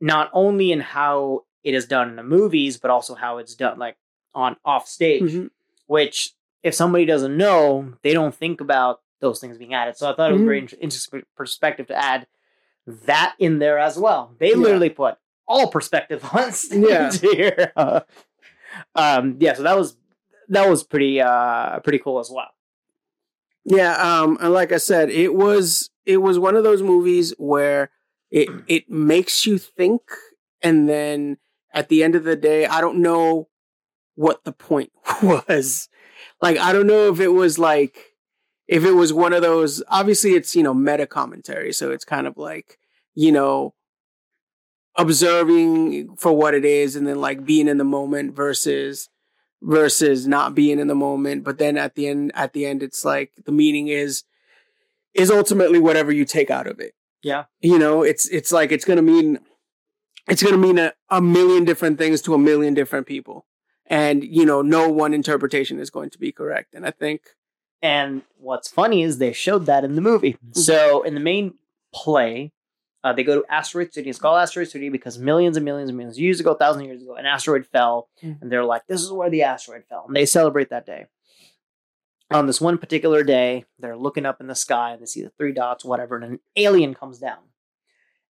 not 0.00 0.30
only 0.32 0.72
in 0.72 0.80
how 0.80 1.44
it 1.64 1.74
is 1.74 1.86
done 1.86 2.10
in 2.10 2.16
the 2.16 2.22
movies, 2.22 2.76
but 2.76 2.90
also 2.90 3.14
how 3.14 3.38
it's 3.38 3.54
done 3.54 3.78
like 3.78 3.96
on 4.34 4.56
off 4.64 4.86
stage. 4.86 5.22
Mhm. 5.32 5.50
Which, 5.86 6.34
if 6.62 6.74
somebody 6.74 7.04
doesn't 7.04 7.36
know, 7.36 7.94
they 8.02 8.12
don't 8.12 8.34
think 8.34 8.60
about 8.60 9.00
those 9.20 9.40
things 9.40 9.56
being 9.56 9.74
added. 9.74 9.96
So 9.96 10.10
I 10.10 10.14
thought 10.14 10.30
it 10.30 10.34
was 10.34 10.42
a 10.42 10.44
very 10.44 10.58
interesting 10.58 11.22
perspective 11.36 11.86
to 11.86 11.94
add 11.96 12.26
that 12.86 13.34
in 13.38 13.58
there 13.58 13.78
as 13.78 13.98
well. 13.98 14.34
They 14.38 14.50
Yeah. 14.50 14.56
literally 14.56 14.90
put 14.90 15.16
all 15.46 15.68
perspective 15.70 16.24
on 16.32 16.52
Yeah. 16.70 17.12
here. 17.12 17.72
um, 18.94 19.36
yeah, 19.40 19.54
so 19.54 19.62
that 19.62 19.76
was 19.76 19.96
that 20.48 20.68
was 20.68 20.84
pretty 20.84 21.20
uh 21.20 21.80
pretty 21.80 21.98
cool 21.98 22.18
as 22.18 22.30
well. 22.30 22.50
Yeah, 23.64 23.94
um, 23.96 24.38
and 24.40 24.52
like 24.52 24.70
I 24.72 24.76
said, 24.76 25.10
it 25.10 25.34
was 25.34 25.90
it 26.04 26.18
was 26.18 26.38
one 26.38 26.54
of 26.56 26.62
those 26.64 26.82
movies 26.82 27.34
where 27.38 27.90
it 28.30 28.48
it 28.68 28.88
makes 28.90 29.44
you 29.46 29.58
think, 29.58 30.02
and 30.62 30.88
then 30.88 31.38
at 31.72 31.88
the 31.88 32.04
end 32.04 32.14
of 32.14 32.24
the 32.24 32.36
day, 32.36 32.66
I 32.66 32.80
don't 32.80 32.98
know 33.02 33.48
what 34.14 34.44
the 34.44 34.52
point 34.52 34.92
was. 35.22 35.88
Like, 36.40 36.58
I 36.58 36.72
don't 36.72 36.86
know 36.86 37.10
if 37.12 37.18
it 37.20 37.28
was 37.28 37.58
like 37.58 37.98
if 38.68 38.84
it 38.84 38.92
was 38.92 39.12
one 39.12 39.32
of 39.32 39.42
those. 39.42 39.82
Obviously, 39.88 40.32
it's 40.32 40.54
you 40.56 40.62
know 40.62 40.74
meta 40.74 41.06
commentary, 41.06 41.72
so 41.72 41.90
it's 41.90 42.04
kind 42.04 42.26
of 42.26 42.36
like 42.36 42.78
you 43.14 43.32
know 43.32 43.74
observing 44.96 46.16
for 46.16 46.32
what 46.32 46.54
it 46.54 46.64
is, 46.64 46.96
and 46.96 47.06
then 47.06 47.20
like 47.20 47.44
being 47.44 47.68
in 47.68 47.78
the 47.78 47.84
moment 47.84 48.34
versus 48.34 49.08
versus 49.62 50.26
not 50.26 50.54
being 50.54 50.78
in 50.78 50.86
the 50.86 50.94
moment 50.94 51.42
but 51.42 51.56
then 51.56 51.78
at 51.78 51.94
the 51.94 52.06
end 52.06 52.30
at 52.34 52.52
the 52.52 52.66
end 52.66 52.82
it's 52.82 53.06
like 53.06 53.32
the 53.46 53.50
meaning 53.50 53.88
is 53.88 54.22
is 55.14 55.30
ultimately 55.30 55.78
whatever 55.78 56.12
you 56.12 56.26
take 56.26 56.50
out 56.50 56.66
of 56.66 56.78
it 56.78 56.92
Yeah. 57.22 57.44
you 57.60 57.78
know 57.78 58.02
it's 58.02 58.28
it's 58.28 58.52
like 58.52 58.70
it's 58.70 58.84
gonna 58.84 59.00
mean 59.00 59.38
it's 60.28 60.42
gonna 60.42 60.58
mean 60.58 60.78
a, 60.78 60.92
a 61.08 61.22
million 61.22 61.64
different 61.64 61.96
things 61.96 62.20
to 62.22 62.34
a 62.34 62.38
million 62.38 62.74
different 62.74 63.06
people 63.06 63.46
and 63.86 64.22
you 64.22 64.44
know 64.44 64.60
no 64.60 64.90
one 64.90 65.14
interpretation 65.14 65.80
is 65.80 65.88
going 65.88 66.10
to 66.10 66.18
be 66.18 66.32
correct 66.32 66.74
and 66.74 66.84
i 66.86 66.90
think 66.90 67.22
And 67.82 68.22
what's 68.38 68.68
funny 68.68 69.02
is 69.02 69.18
they 69.18 69.32
showed 69.32 69.66
that 69.66 69.84
in 69.84 69.94
the 69.94 70.00
movie. 70.00 70.36
So 70.52 71.02
in 71.02 71.14
the 71.14 71.20
main 71.20 71.54
play, 71.94 72.52
uh, 73.04 73.12
they 73.12 73.22
go 73.22 73.40
to 73.42 73.52
Asteroid 73.52 73.92
City. 73.92 74.10
It's 74.10 74.18
called 74.18 74.38
Asteroid 74.38 74.68
City 74.68 74.88
because 74.88 75.18
millions 75.18 75.56
and 75.56 75.64
millions 75.64 75.90
and 75.90 75.96
millions 75.96 76.16
of 76.16 76.22
years 76.22 76.40
ago, 76.40 76.54
thousand 76.54 76.86
years 76.86 77.02
ago, 77.02 77.14
an 77.14 77.26
asteroid 77.26 77.66
fell, 77.66 78.08
Mhm. 78.22 78.40
and 78.42 78.50
they're 78.50 78.64
like, 78.64 78.86
"This 78.86 79.02
is 79.02 79.12
where 79.12 79.30
the 79.30 79.42
asteroid 79.42 79.84
fell," 79.88 80.04
and 80.06 80.16
they 80.16 80.26
celebrate 80.26 80.70
that 80.70 80.86
day. 80.86 81.06
On 82.32 82.46
this 82.48 82.60
one 82.60 82.78
particular 82.78 83.22
day, 83.22 83.66
they're 83.78 83.96
looking 83.96 84.26
up 84.26 84.40
in 84.40 84.48
the 84.48 84.56
sky 84.56 84.90
and 84.92 85.00
they 85.00 85.06
see 85.06 85.22
the 85.22 85.30
three 85.38 85.52
dots, 85.52 85.84
whatever, 85.84 86.16
and 86.16 86.24
an 86.24 86.40
alien 86.56 86.94
comes 86.94 87.18
down, 87.18 87.38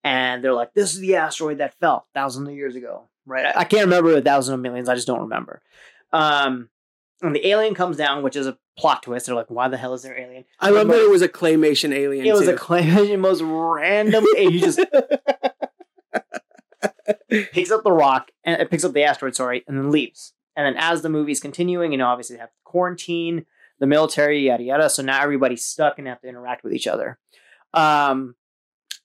and 0.03 0.43
they're 0.43 0.53
like, 0.53 0.73
"This 0.73 0.93
is 0.95 1.00
the 1.00 1.15
asteroid 1.17 1.59
that 1.59 1.75
fell 1.75 2.07
thousands 2.15 2.47
of 2.47 2.55
years 2.55 2.75
ago." 2.75 3.09
Right? 3.27 3.45
I, 3.45 3.59
I 3.59 3.63
can't 3.65 3.85
remember 3.85 4.15
a 4.17 4.21
thousand 4.21 4.55
of 4.55 4.62
millions. 4.62 4.89
I 4.89 4.95
just 4.95 5.05
don't 5.07 5.21
remember. 5.21 5.62
Um, 6.12 6.69
and 7.22 7.36
the 7.36 7.48
alien 7.48 7.74
comes 7.75 7.96
down, 7.98 8.24
which 8.24 8.36
is 8.36 8.48
a 8.48 8.58
plot 8.77 9.03
twist. 9.03 9.25
They're 9.27 9.36
like, 9.36 9.50
"Why 9.50 9.67
the 9.67 9.77
hell 9.77 9.93
is 9.93 10.01
there 10.03 10.13
an 10.13 10.24
alien?" 10.24 10.46
i 10.60 10.70
love 10.70 10.88
that 10.88 11.00
it 11.00 11.10
was 11.10 11.22
a 11.22 11.29
claymation 11.29 11.93
alien 11.93 12.25
It 12.25 12.34
was 12.34 12.48
a 12.48 12.55
claymation, 12.55 13.20
most 13.20 13.41
random. 13.41 14.25
and 14.38 14.51
he 14.51 14.60
just 14.60 14.79
picks 17.29 17.72
up 17.72 17.84
the 17.84 17.91
rock 17.91 18.32
and 18.43 18.62
it 18.62 18.70
picks 18.70 18.84
up 18.84 18.93
the 18.93 19.03
asteroid, 19.03 19.36
sorry, 19.36 19.63
and 19.67 19.77
then 19.77 19.91
leaves. 19.91 20.34
And 20.55 20.65
then 20.65 20.75
as 20.82 21.01
the 21.01 21.10
movie's 21.10 21.39
continuing, 21.39 21.91
you 21.91 21.98
know, 21.98 22.08
obviously 22.08 22.36
they 22.36 22.41
have 22.41 22.51
quarantine, 22.63 23.46
the 23.79 23.88
military, 23.88 24.46
yada 24.46 24.63
yada. 24.63 24.89
So 24.89 25.01
now 25.01 25.22
everybody's 25.22 25.65
stuck 25.65 25.98
and 25.98 26.08
have 26.08 26.22
to 26.22 26.27
interact 26.27 26.63
with 26.63 26.74
each 26.74 26.88
other. 26.88 27.17
Um, 27.74 28.36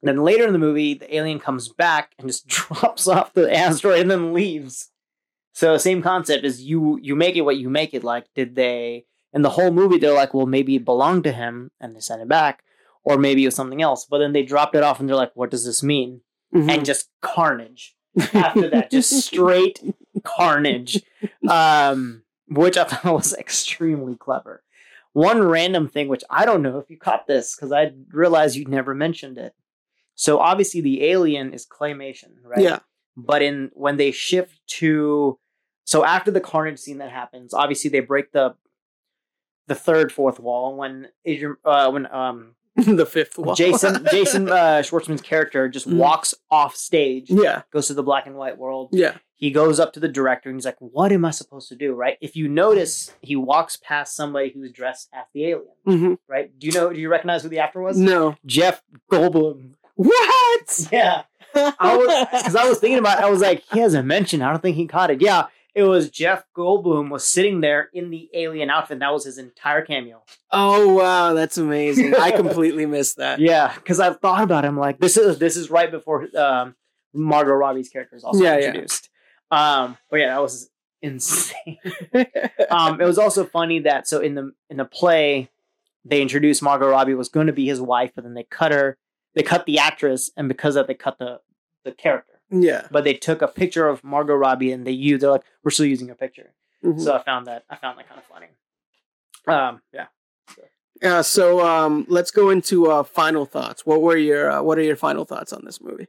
then 0.03 0.23
later 0.23 0.47
in 0.47 0.53
the 0.53 0.59
movie, 0.59 0.95
the 0.95 1.15
alien 1.15 1.41
comes 1.41 1.69
back 1.69 2.13
and 2.19 2.29
just 2.29 2.47
drops 2.49 3.09
off 3.09 3.33
the 3.33 3.53
asteroid 3.55 4.01
and 4.01 4.11
then 4.11 4.33
leaves. 4.33 4.91
So 5.59 5.77
same 5.77 6.03
concept 6.03 6.45
is 6.45 6.63
you 6.63 7.01
you 7.03 7.17
make 7.17 7.35
it 7.35 7.41
what 7.41 7.57
you 7.57 7.69
make 7.69 7.93
it. 7.93 8.05
Like, 8.05 8.27
did 8.33 8.55
they 8.55 9.07
in 9.33 9.43
the 9.43 9.51
whole 9.51 9.73
movie 9.73 9.99
they're 9.99 10.15
like, 10.15 10.33
well, 10.33 10.47
maybe 10.47 10.77
it 10.77 10.85
belonged 10.85 11.25
to 11.25 11.33
him 11.33 11.73
and 11.81 11.97
they 11.97 12.01
sent 12.01 12.23
it 12.23 12.29
back, 12.29 12.63
or 13.03 13.19
maybe 13.19 13.43
it 13.43 13.49
was 13.49 13.57
something 13.57 13.83
else. 13.83 14.07
But 14.09 14.19
then 14.19 14.33
they 14.33 14.45
dropped 14.45 14.77
it 14.77 14.85
off 14.85 15.01
and 15.01 15.09
they're 15.09 15.17
like, 15.17 15.33
what 15.35 15.51
does 15.51 15.65
this 15.65 15.83
mean? 15.83 16.21
Mhm. 16.55 16.71
And 16.71 16.85
just 16.85 17.11
carnage 17.23 17.97
after 18.35 18.71
that, 18.71 18.93
just 18.93 19.11
straight 19.11 19.83
carnage, 20.23 21.03
um, 21.49 22.23
which 22.47 22.77
I 22.79 22.85
thought 22.85 23.13
was 23.13 23.35
extremely 23.35 24.15
clever. 24.15 24.63
One 25.13 25.43
random 25.43 25.89
thing, 25.89 26.07
which 26.07 26.23
I 26.31 26.45
don't 26.45 26.63
know 26.63 26.79
if 26.79 26.89
you 26.89 26.99
caught 26.99 27.27
this 27.27 27.57
because 27.57 27.73
I 27.73 27.91
realized 28.13 28.55
you'd 28.55 28.69
never 28.69 28.95
mentioned 28.95 29.39
it. 29.39 29.55
So 30.15 30.39
obviously 30.39 30.83
the 30.83 31.03
alien 31.05 31.53
is 31.53 31.67
claymation, 31.67 32.31
right? 32.45 32.61
yeah 32.63 32.79
But 33.17 33.43
in 33.43 33.73
when 33.75 33.97
they 33.97 34.13
shift 34.13 34.61
to, 34.79 35.41
so 35.89 36.05
after 36.05 36.31
the 36.31 36.41
carnage 36.41 36.79
scene 36.79 36.99
that 36.99 37.11
happens, 37.11 37.55
obviously 37.55 37.89
they 37.91 38.01
break 38.01 38.33
the 38.33 38.55
the 39.69 39.75
third 39.75 40.13
fourth 40.13 40.39
wall 40.41 40.77
when 40.77 41.09
Adrien, 41.27 41.57
uh, 41.65 41.91
when 41.91 42.07
um 42.13 42.55
the 42.77 43.07
fifth 43.07 43.39
wall 43.39 43.55
Jason 43.55 44.07
Jason 44.11 44.49
uh, 44.51 44.83
Schwartzman's 44.83 45.23
character 45.23 45.69
just 45.69 45.89
Mhm. 45.89 45.97
walks 45.97 46.35
off 46.51 46.77
stage, 46.77 47.31
yeah 47.31 47.63
goes 47.73 47.87
to 47.89 47.95
the 47.95 48.03
black 48.03 48.27
and 48.27 48.37
white 48.37 48.57
world. 48.59 48.91
yeah 48.93 49.17
He 49.35 49.51
goes 49.51 49.81
up 49.81 49.93
to 49.95 50.01
the 50.01 50.09
director 50.09 50.49
and 50.51 50.57
he's 50.59 50.65
like, 50.65 50.77
"What 50.81 51.11
am 51.13 51.25
I 51.25 51.31
supposed 51.33 51.69
to 51.71 51.77
do?" 51.77 51.93
Right? 51.95 52.19
If 52.21 52.37
you 52.37 52.49
notice, 52.49 53.13
he 53.21 53.35
walks 53.37 53.77
past 53.77 54.15
somebody 54.17 54.51
who's 54.51 54.73
dressed 54.73 55.09
as 55.13 55.25
the 55.35 55.47
alien. 55.47 55.75
hmm 55.87 56.15
Right? 56.29 56.57
Do 56.59 56.67
you 56.67 56.73
know? 56.73 56.93
Do 56.93 57.01
you 57.01 57.09
recognize 57.11 57.43
who 57.43 57.49
the 57.49 57.61
actor 57.61 57.81
was? 57.81 57.97
no 57.99 58.37
Jeff 58.47 58.83
Goldblum. 59.11 59.73
what 59.95 60.89
Yeah, 60.93 61.23
I 61.55 61.97
was 61.97 62.27
because 62.43 62.57
I 62.57 62.69
was 62.69 62.79
thinking 62.79 62.99
about. 63.01 63.19
It, 63.19 63.25
I 63.25 63.31
was 63.31 63.41
like, 63.41 63.65
he 63.73 63.79
hasn't 63.81 64.07
mentioned. 64.07 64.43
I 64.45 64.51
don't 64.51 64.63
think 64.63 64.77
he 64.77 64.87
caught 64.87 65.11
it. 65.11 65.21
Yeah, 65.21 65.47
it 65.79 65.83
was 65.85 66.11
Jeff 66.11 66.45
Goldblum 66.57 67.11
was 67.11 67.25
sitting 67.27 67.61
there 67.61 67.89
in 67.93 68.11
the 68.11 68.29
alien 68.35 68.69
outfit. 68.71 68.99
That 68.99 69.13
was 69.13 69.25
his 69.25 69.39
entire 69.39 69.83
cameo. 69.85 70.23
oh 70.53 70.95
wow 70.95 71.35
that's 71.35 71.59
amazing 71.59 72.15
i 72.17 72.31
completely 72.31 72.87
missed 72.97 73.17
that 73.19 73.39
Yeah, 73.39 73.73
because 73.75 74.01
I've 74.01 74.19
thought 74.21 74.43
about 74.43 74.65
him. 74.65 74.77
Like 74.77 74.99
this 74.99 75.17
is 75.17 75.39
this 75.39 75.57
is 75.57 75.71
right 75.71 75.91
before 75.91 76.27
um, 76.37 76.75
Margot 77.15 77.53
Robbie's 77.53 77.89
character 77.89 78.17
is 78.17 78.25
also 78.25 78.43
Yeah, 78.43 78.59
yeah. 78.59 78.67
introduced. 78.69 79.09
Um, 79.51 79.97
but 80.11 80.17
yeah, 80.21 80.29
that 80.35 80.43
was 80.43 80.69
insane. 81.01 81.79
um, 82.71 83.01
it 83.01 83.05
was 83.05 83.19
also 83.19 83.45
funny 83.45 83.81
that 83.81 84.07
so 84.09 84.21
in 84.21 84.35
the 84.35 84.53
in 84.71 84.77
the 84.79 84.85
play, 84.85 85.49
they 86.05 86.21
introduced 86.23 86.63
Margot 86.63 86.89
Robbie 86.91 87.15
was 87.15 87.29
going 87.29 87.47
to 87.47 87.53
be 87.53 87.67
his 87.67 87.81
wife, 87.81 88.13
but 88.15 88.25
then 88.25 88.35
they 88.35 88.45
cut 88.45 88.73
her. 88.73 88.99
They 89.35 89.43
cut 89.43 89.67
the 89.67 89.79
actress, 89.79 90.31
and 90.37 90.49
because 90.49 90.75
of 90.77 90.87
that, 90.87 90.89
they 90.89 90.95
cut 90.99 91.19
the 91.19 91.41
the 91.85 91.93
character. 91.93 92.38
Yeah 92.51 92.87
But 92.91 93.05
they 93.05 93.15
took 93.15 93.43
a 93.43 93.49
picture 93.49 93.87
of 93.89 94.03
Margot 94.05 94.35
Robbie, 94.35 94.73
and 94.73 94.87
they 94.87 94.93
used. 94.93 95.23
They're 95.23 95.31
like, 95.31 95.45
we're 95.63 95.71
still 95.71 95.87
using 95.87 96.09
her 96.09 96.15
picture. 96.15 96.55
Mhm. 96.85 97.01
So 97.01 97.15
I 97.15 97.23
found 97.23 97.47
that 97.47 97.65
I 97.69 97.77
found 97.77 97.99
that 97.99 98.09
kind 98.09 98.21
of 98.21 98.27
funny. 98.27 98.47
Um, 99.47 99.83
yeah. 99.93 100.07
Yeah, 101.01 101.21
so 101.21 101.65
um, 101.65 102.07
let's 102.09 102.33
go 102.33 102.51
into 102.51 102.91
uh, 102.91 103.05
final 103.05 103.47
thoughts. 103.47 103.87
What 103.87 104.03
were 104.03 104.17
your 104.17 104.51
uh, 104.51 104.63
What 104.63 104.79
are 104.79 104.83
your 104.83 104.97
final 104.97 105.25
thoughts 105.25 105.53
on 105.53 105.65
this 105.65 105.81
movie? 105.81 106.09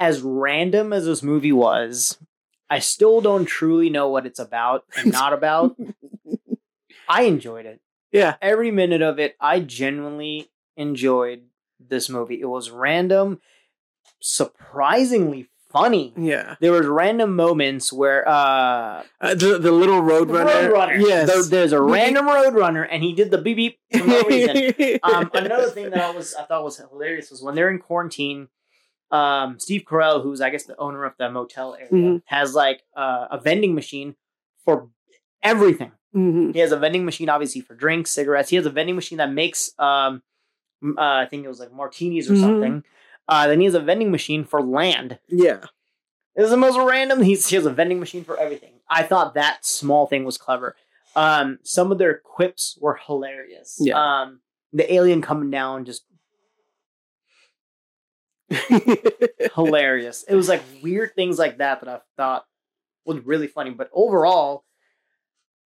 as 0.00 0.20
random 0.20 0.92
as 0.92 1.04
this 1.04 1.22
movie 1.22 1.52
was, 1.52 2.18
I 2.68 2.80
still 2.80 3.20
don't 3.20 3.44
truly 3.44 3.88
know 3.88 4.08
what 4.08 4.26
it's 4.26 4.40
about 4.40 4.84
and 4.96 5.12
not 5.20 5.32
about. 5.32 5.76
I 7.08 7.22
enjoyed 7.22 7.66
it. 7.66 7.80
Yeah. 8.10 8.34
Every 8.42 8.70
minute 8.70 9.02
of 9.02 9.18
it, 9.20 9.36
I 9.40 9.60
genuinely 9.60 10.50
enjoyed 10.76 11.42
this 11.78 12.08
movie. 12.08 12.40
It 12.40 12.46
was 12.46 12.70
random, 12.70 13.40
surprisingly 14.22 15.48
funny. 15.70 16.12
Yeah. 16.16 16.56
There 16.60 16.72
was 16.72 16.86
random 16.86 17.34
moments 17.34 17.92
where 17.92 18.26
uh 18.28 19.02
Uh, 19.20 19.34
the 19.34 19.58
the 19.58 19.72
little 19.72 20.00
road 20.00 20.30
runner. 20.30 20.70
Roadrunner. 20.70 21.00
Yes. 21.00 21.28
There- 21.28 21.42
there's 21.44 21.72
a 21.72 21.80
random 21.80 22.26
roadrunner 22.26 22.86
and 22.90 23.02
he 23.02 23.12
did 23.14 23.30
the 23.30 23.38
beep 23.38 23.56
beep 23.56 23.78
for 23.92 24.06
no 24.06 24.22
reason. 24.22 24.74
Um, 25.02 25.30
another 25.34 25.70
thing 25.70 25.90
that 25.90 26.00
I 26.00 26.10
was 26.10 26.34
I 26.34 26.42
thought 26.44 26.62
was 26.64 26.76
hilarious 26.78 27.30
was 27.30 27.42
when 27.42 27.54
they're 27.54 27.70
in 27.70 27.78
quarantine. 27.78 28.48
Um, 29.10 29.58
Steve 29.58 29.82
Carell, 29.86 30.22
who's 30.22 30.40
I 30.40 30.50
guess 30.50 30.64
the 30.64 30.76
owner 30.78 31.04
of 31.04 31.14
the 31.18 31.30
motel 31.30 31.74
area, 31.74 31.90
Mhm. 31.90 32.22
has 32.26 32.54
like 32.54 32.82
uh, 32.96 33.26
a 33.30 33.38
vending 33.38 33.74
machine 33.74 34.16
for 34.64 34.88
everything. 35.42 35.92
Mhm. 36.14 36.52
He 36.54 36.60
has 36.60 36.72
a 36.72 36.78
vending 36.78 37.04
machine, 37.04 37.28
obviously 37.30 37.60
for 37.62 37.74
drinks, 37.74 38.10
cigarettes. 38.10 38.50
He 38.50 38.56
has 38.56 38.66
a 38.66 38.70
vending 38.70 38.94
machine 38.94 39.18
that 39.18 39.30
makes, 39.32 39.70
um, 39.78 40.22
uh, 40.84 41.00
I 41.24 41.26
think 41.28 41.44
it 41.44 41.48
was 41.48 41.58
like 41.60 41.72
martinis 41.72 42.30
or 42.30 42.34
Mhm. 42.34 42.40
something. 42.40 42.84
Uh, 43.28 43.46
then 43.46 43.60
he 43.60 43.64
has 43.64 43.74
a 43.74 43.80
vending 43.80 44.10
machine 44.10 44.44
for 44.44 44.62
land. 44.62 45.18
Yeah. 45.28 45.60
This 46.34 46.44
is 46.44 46.50
the 46.50 46.56
most 46.56 46.78
random. 46.78 47.22
He's, 47.22 47.46
he 47.48 47.56
has 47.56 47.66
a 47.66 47.70
vending 47.72 48.00
machine 48.00 48.24
for 48.24 48.38
everything. 48.38 48.72
I 48.88 49.02
thought 49.02 49.34
that 49.34 49.64
small 49.64 50.06
thing 50.06 50.24
was 50.24 50.38
clever. 50.38 50.76
Um, 51.14 51.58
some 51.62 51.92
of 51.92 51.98
their 51.98 52.18
quips 52.18 52.78
were 52.80 52.98
hilarious. 53.06 53.76
Yeah. 53.80 53.96
Um, 53.96 54.40
the 54.72 54.92
alien 54.92 55.20
coming 55.20 55.50
down, 55.50 55.84
just 55.84 56.04
hilarious. 59.54 60.24
it 60.28 60.34
was 60.34 60.48
like 60.48 60.62
weird 60.82 61.14
things 61.14 61.38
like 61.38 61.58
that 61.58 61.80
that 61.80 61.88
I 61.88 62.00
thought 62.16 62.44
was 63.04 63.20
really 63.20 63.46
funny. 63.46 63.70
But 63.70 63.90
overall, 63.92 64.64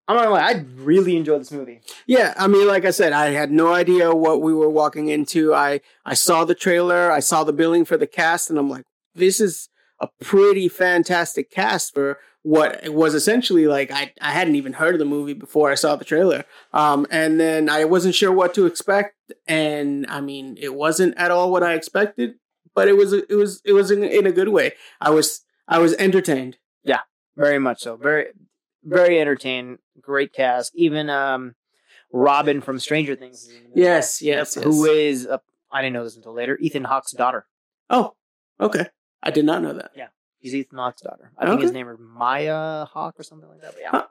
I'm 0.09 0.17
not 0.17 0.25
gonna 0.25 0.35
lie, 0.37 0.51
I 0.51 0.65
really 0.77 1.17
enjoyed 1.17 1.41
this 1.41 1.51
movie. 1.51 1.81
Yeah, 2.07 2.33
I 2.37 2.47
mean, 2.47 2.69
like 2.69 2.85
I 2.85 2.91
said, 2.91 3.13
I 3.13 3.31
had 3.31 3.51
no 3.51 3.73
idea 3.73 4.15
what 4.15 4.41
we 4.41 4.55
were 4.55 4.71
walking 4.71 5.09
into. 5.09 5.53
I 5.55 5.81
I 6.05 6.15
saw 6.15 6.45
the 6.45 6.55
trailer, 6.55 7.11
I 7.11 7.21
saw 7.21 7.43
the 7.45 7.53
billing 7.53 7.85
for 7.85 7.97
the 7.97 8.07
cast, 8.07 8.49
and 8.49 8.59
I'm 8.59 8.71
like, 8.71 8.85
this 9.15 9.41
is 9.41 9.69
a 10.01 10.09
pretty 10.21 10.69
fantastic 10.69 11.51
cast 11.51 11.95
for 11.95 12.19
what 12.43 12.85
it 12.85 12.95
was 12.95 13.15
essentially 13.15 13.67
like. 13.67 13.91
I 13.91 14.13
I 14.21 14.31
hadn't 14.31 14.55
even 14.55 14.75
heard 14.75 14.95
of 14.95 15.01
the 15.01 15.05
movie 15.05 15.33
before 15.35 15.71
I 15.73 15.75
saw 15.75 15.97
the 15.97 16.05
trailer, 16.05 16.45
um, 16.73 17.07
and 17.11 17.41
then 17.41 17.69
I 17.69 17.85
wasn't 17.85 18.15
sure 18.15 18.31
what 18.31 18.55
to 18.55 18.67
expect, 18.67 19.17
and 19.49 20.07
I 20.09 20.21
mean, 20.21 20.57
it 20.61 20.75
wasn't 20.75 21.17
at 21.17 21.33
all 21.33 21.51
what 21.51 21.65
I 21.65 21.75
expected, 21.75 22.35
but 22.77 22.87
it 22.87 22.97
was 22.97 23.13
it 23.13 23.35
was 23.35 23.61
it 23.65 23.73
was 23.73 23.91
in, 23.91 24.05
in 24.05 24.27
a 24.27 24.33
good 24.33 24.51
way. 24.51 24.75
I 25.01 25.11
was 25.11 25.41
I 25.67 25.81
was 25.81 25.95
entertained. 25.95 26.59
Yeah, 26.85 27.01
very 27.37 27.59
much 27.59 27.81
so. 27.81 27.97
Very, 27.97 28.27
very 28.87 29.21
entertaining. 29.21 29.79
Great 30.01 30.33
cast. 30.33 30.73
Even 30.75 31.11
um, 31.11 31.55
Robin 32.13 32.61
from 32.61 32.79
Stranger 32.79 33.17
Things. 33.17 33.45
is 33.45 33.51
in 33.51 33.57
it. 33.57 33.71
Yes, 33.75 34.23
yes, 34.23 34.57
yes. 34.57 34.65
Who 34.65 34.85
is? 34.87 35.27
Uh, 35.27 35.39
I 35.71 35.83
didn't 35.83 35.95
know 35.95 36.05
this 36.05 36.17
until 36.17 36.33
later. 36.33 36.57
Ethan 36.59 36.85
Hawke's 36.85 37.13
daughter. 37.13 37.47
Oh, 37.91 38.15
okay. 38.61 38.87
I 39.23 39.31
did 39.31 39.45
not 39.45 39.63
know 39.63 39.73
that. 39.73 39.91
Yeah, 39.97 40.09
he's 40.39 40.55
Ethan 40.55 40.79
Hawke's 40.79 41.03
daughter. 41.03 41.33
I 41.37 41.47
think 41.47 41.61
his 41.61 41.73
name 41.73 41.89
is 41.89 41.99
Maya 41.99 42.85
Hawke 42.87 43.19
or 43.19 43.23
something 43.23 43.49
like 43.49 43.61
that. 43.61 43.73
But 43.75 43.81
yeah. 43.83 43.91
Huh. 43.91 44.07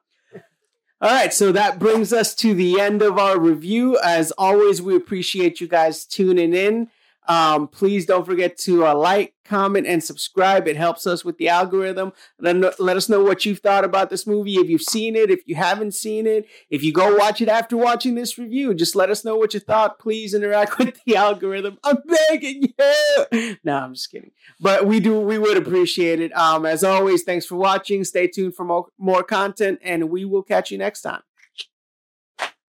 All 1.01 1.11
right, 1.11 1.33
so 1.33 1.51
that 1.51 1.77
brings 1.77 2.13
us 2.13 2.33
to 2.35 2.53
the 2.53 2.79
end 2.79 3.01
of 3.01 3.17
our 3.19 3.37
review. 3.37 3.99
As 3.99 4.31
always, 4.31 4.81
we 4.81 4.95
appreciate 4.95 5.59
you 5.59 5.67
guys 5.67 6.05
tuning 6.05 6.53
in. 6.53 6.89
Um, 7.27 7.67
please 7.67 8.05
don't 8.05 8.25
forget 8.25 8.57
to 8.59 8.85
uh, 8.85 8.95
like, 8.95 9.33
comment, 9.45 9.87
and 9.87 10.03
subscribe. 10.03 10.67
It 10.67 10.75
helps 10.75 11.07
us 11.07 11.23
with 11.23 11.37
the 11.37 11.47
algorithm. 11.47 12.13
Let, 12.39 12.79
let 12.79 12.97
us 12.97 13.07
know 13.07 13.23
what 13.23 13.45
you've 13.45 13.59
thought 13.59 13.85
about 13.85 14.09
this 14.09 14.27
movie. 14.27 14.55
If 14.55 14.69
you've 14.69 14.81
seen 14.81 15.15
it, 15.15 15.29
if 15.29 15.41
you 15.45 15.55
haven't 15.55 15.93
seen 15.93 16.27
it, 16.27 16.47
if 16.69 16.83
you 16.83 16.91
go 16.91 17.15
watch 17.15 17.41
it 17.41 17.49
after 17.49 17.77
watching 17.77 18.15
this 18.15 18.37
review, 18.37 18.73
just 18.73 18.95
let 18.95 19.09
us 19.09 19.23
know 19.23 19.37
what 19.37 19.53
you 19.53 19.59
thought. 19.59 19.99
Please 19.99 20.33
interact 20.33 20.77
with 20.79 20.99
the 21.05 21.15
algorithm. 21.15 21.77
I'm 21.83 21.97
begging 22.29 22.73
you. 22.77 23.57
no, 23.63 23.77
I'm 23.77 23.93
just 23.93 24.11
kidding. 24.11 24.31
But 24.59 24.85
we 24.85 24.99
do, 24.99 25.19
we 25.19 25.37
would 25.37 25.57
appreciate 25.57 26.19
it. 26.19 26.35
Um, 26.35 26.65
as 26.65 26.83
always, 26.83 27.23
thanks 27.23 27.45
for 27.45 27.55
watching. 27.55 28.03
Stay 28.03 28.27
tuned 28.27 28.55
for 28.55 28.65
more, 28.65 28.87
more 28.97 29.23
content, 29.23 29.79
and 29.83 30.09
we 30.09 30.25
will 30.25 30.43
catch 30.43 30.71
you 30.71 30.77
next 30.77 31.01
time. 31.01 31.21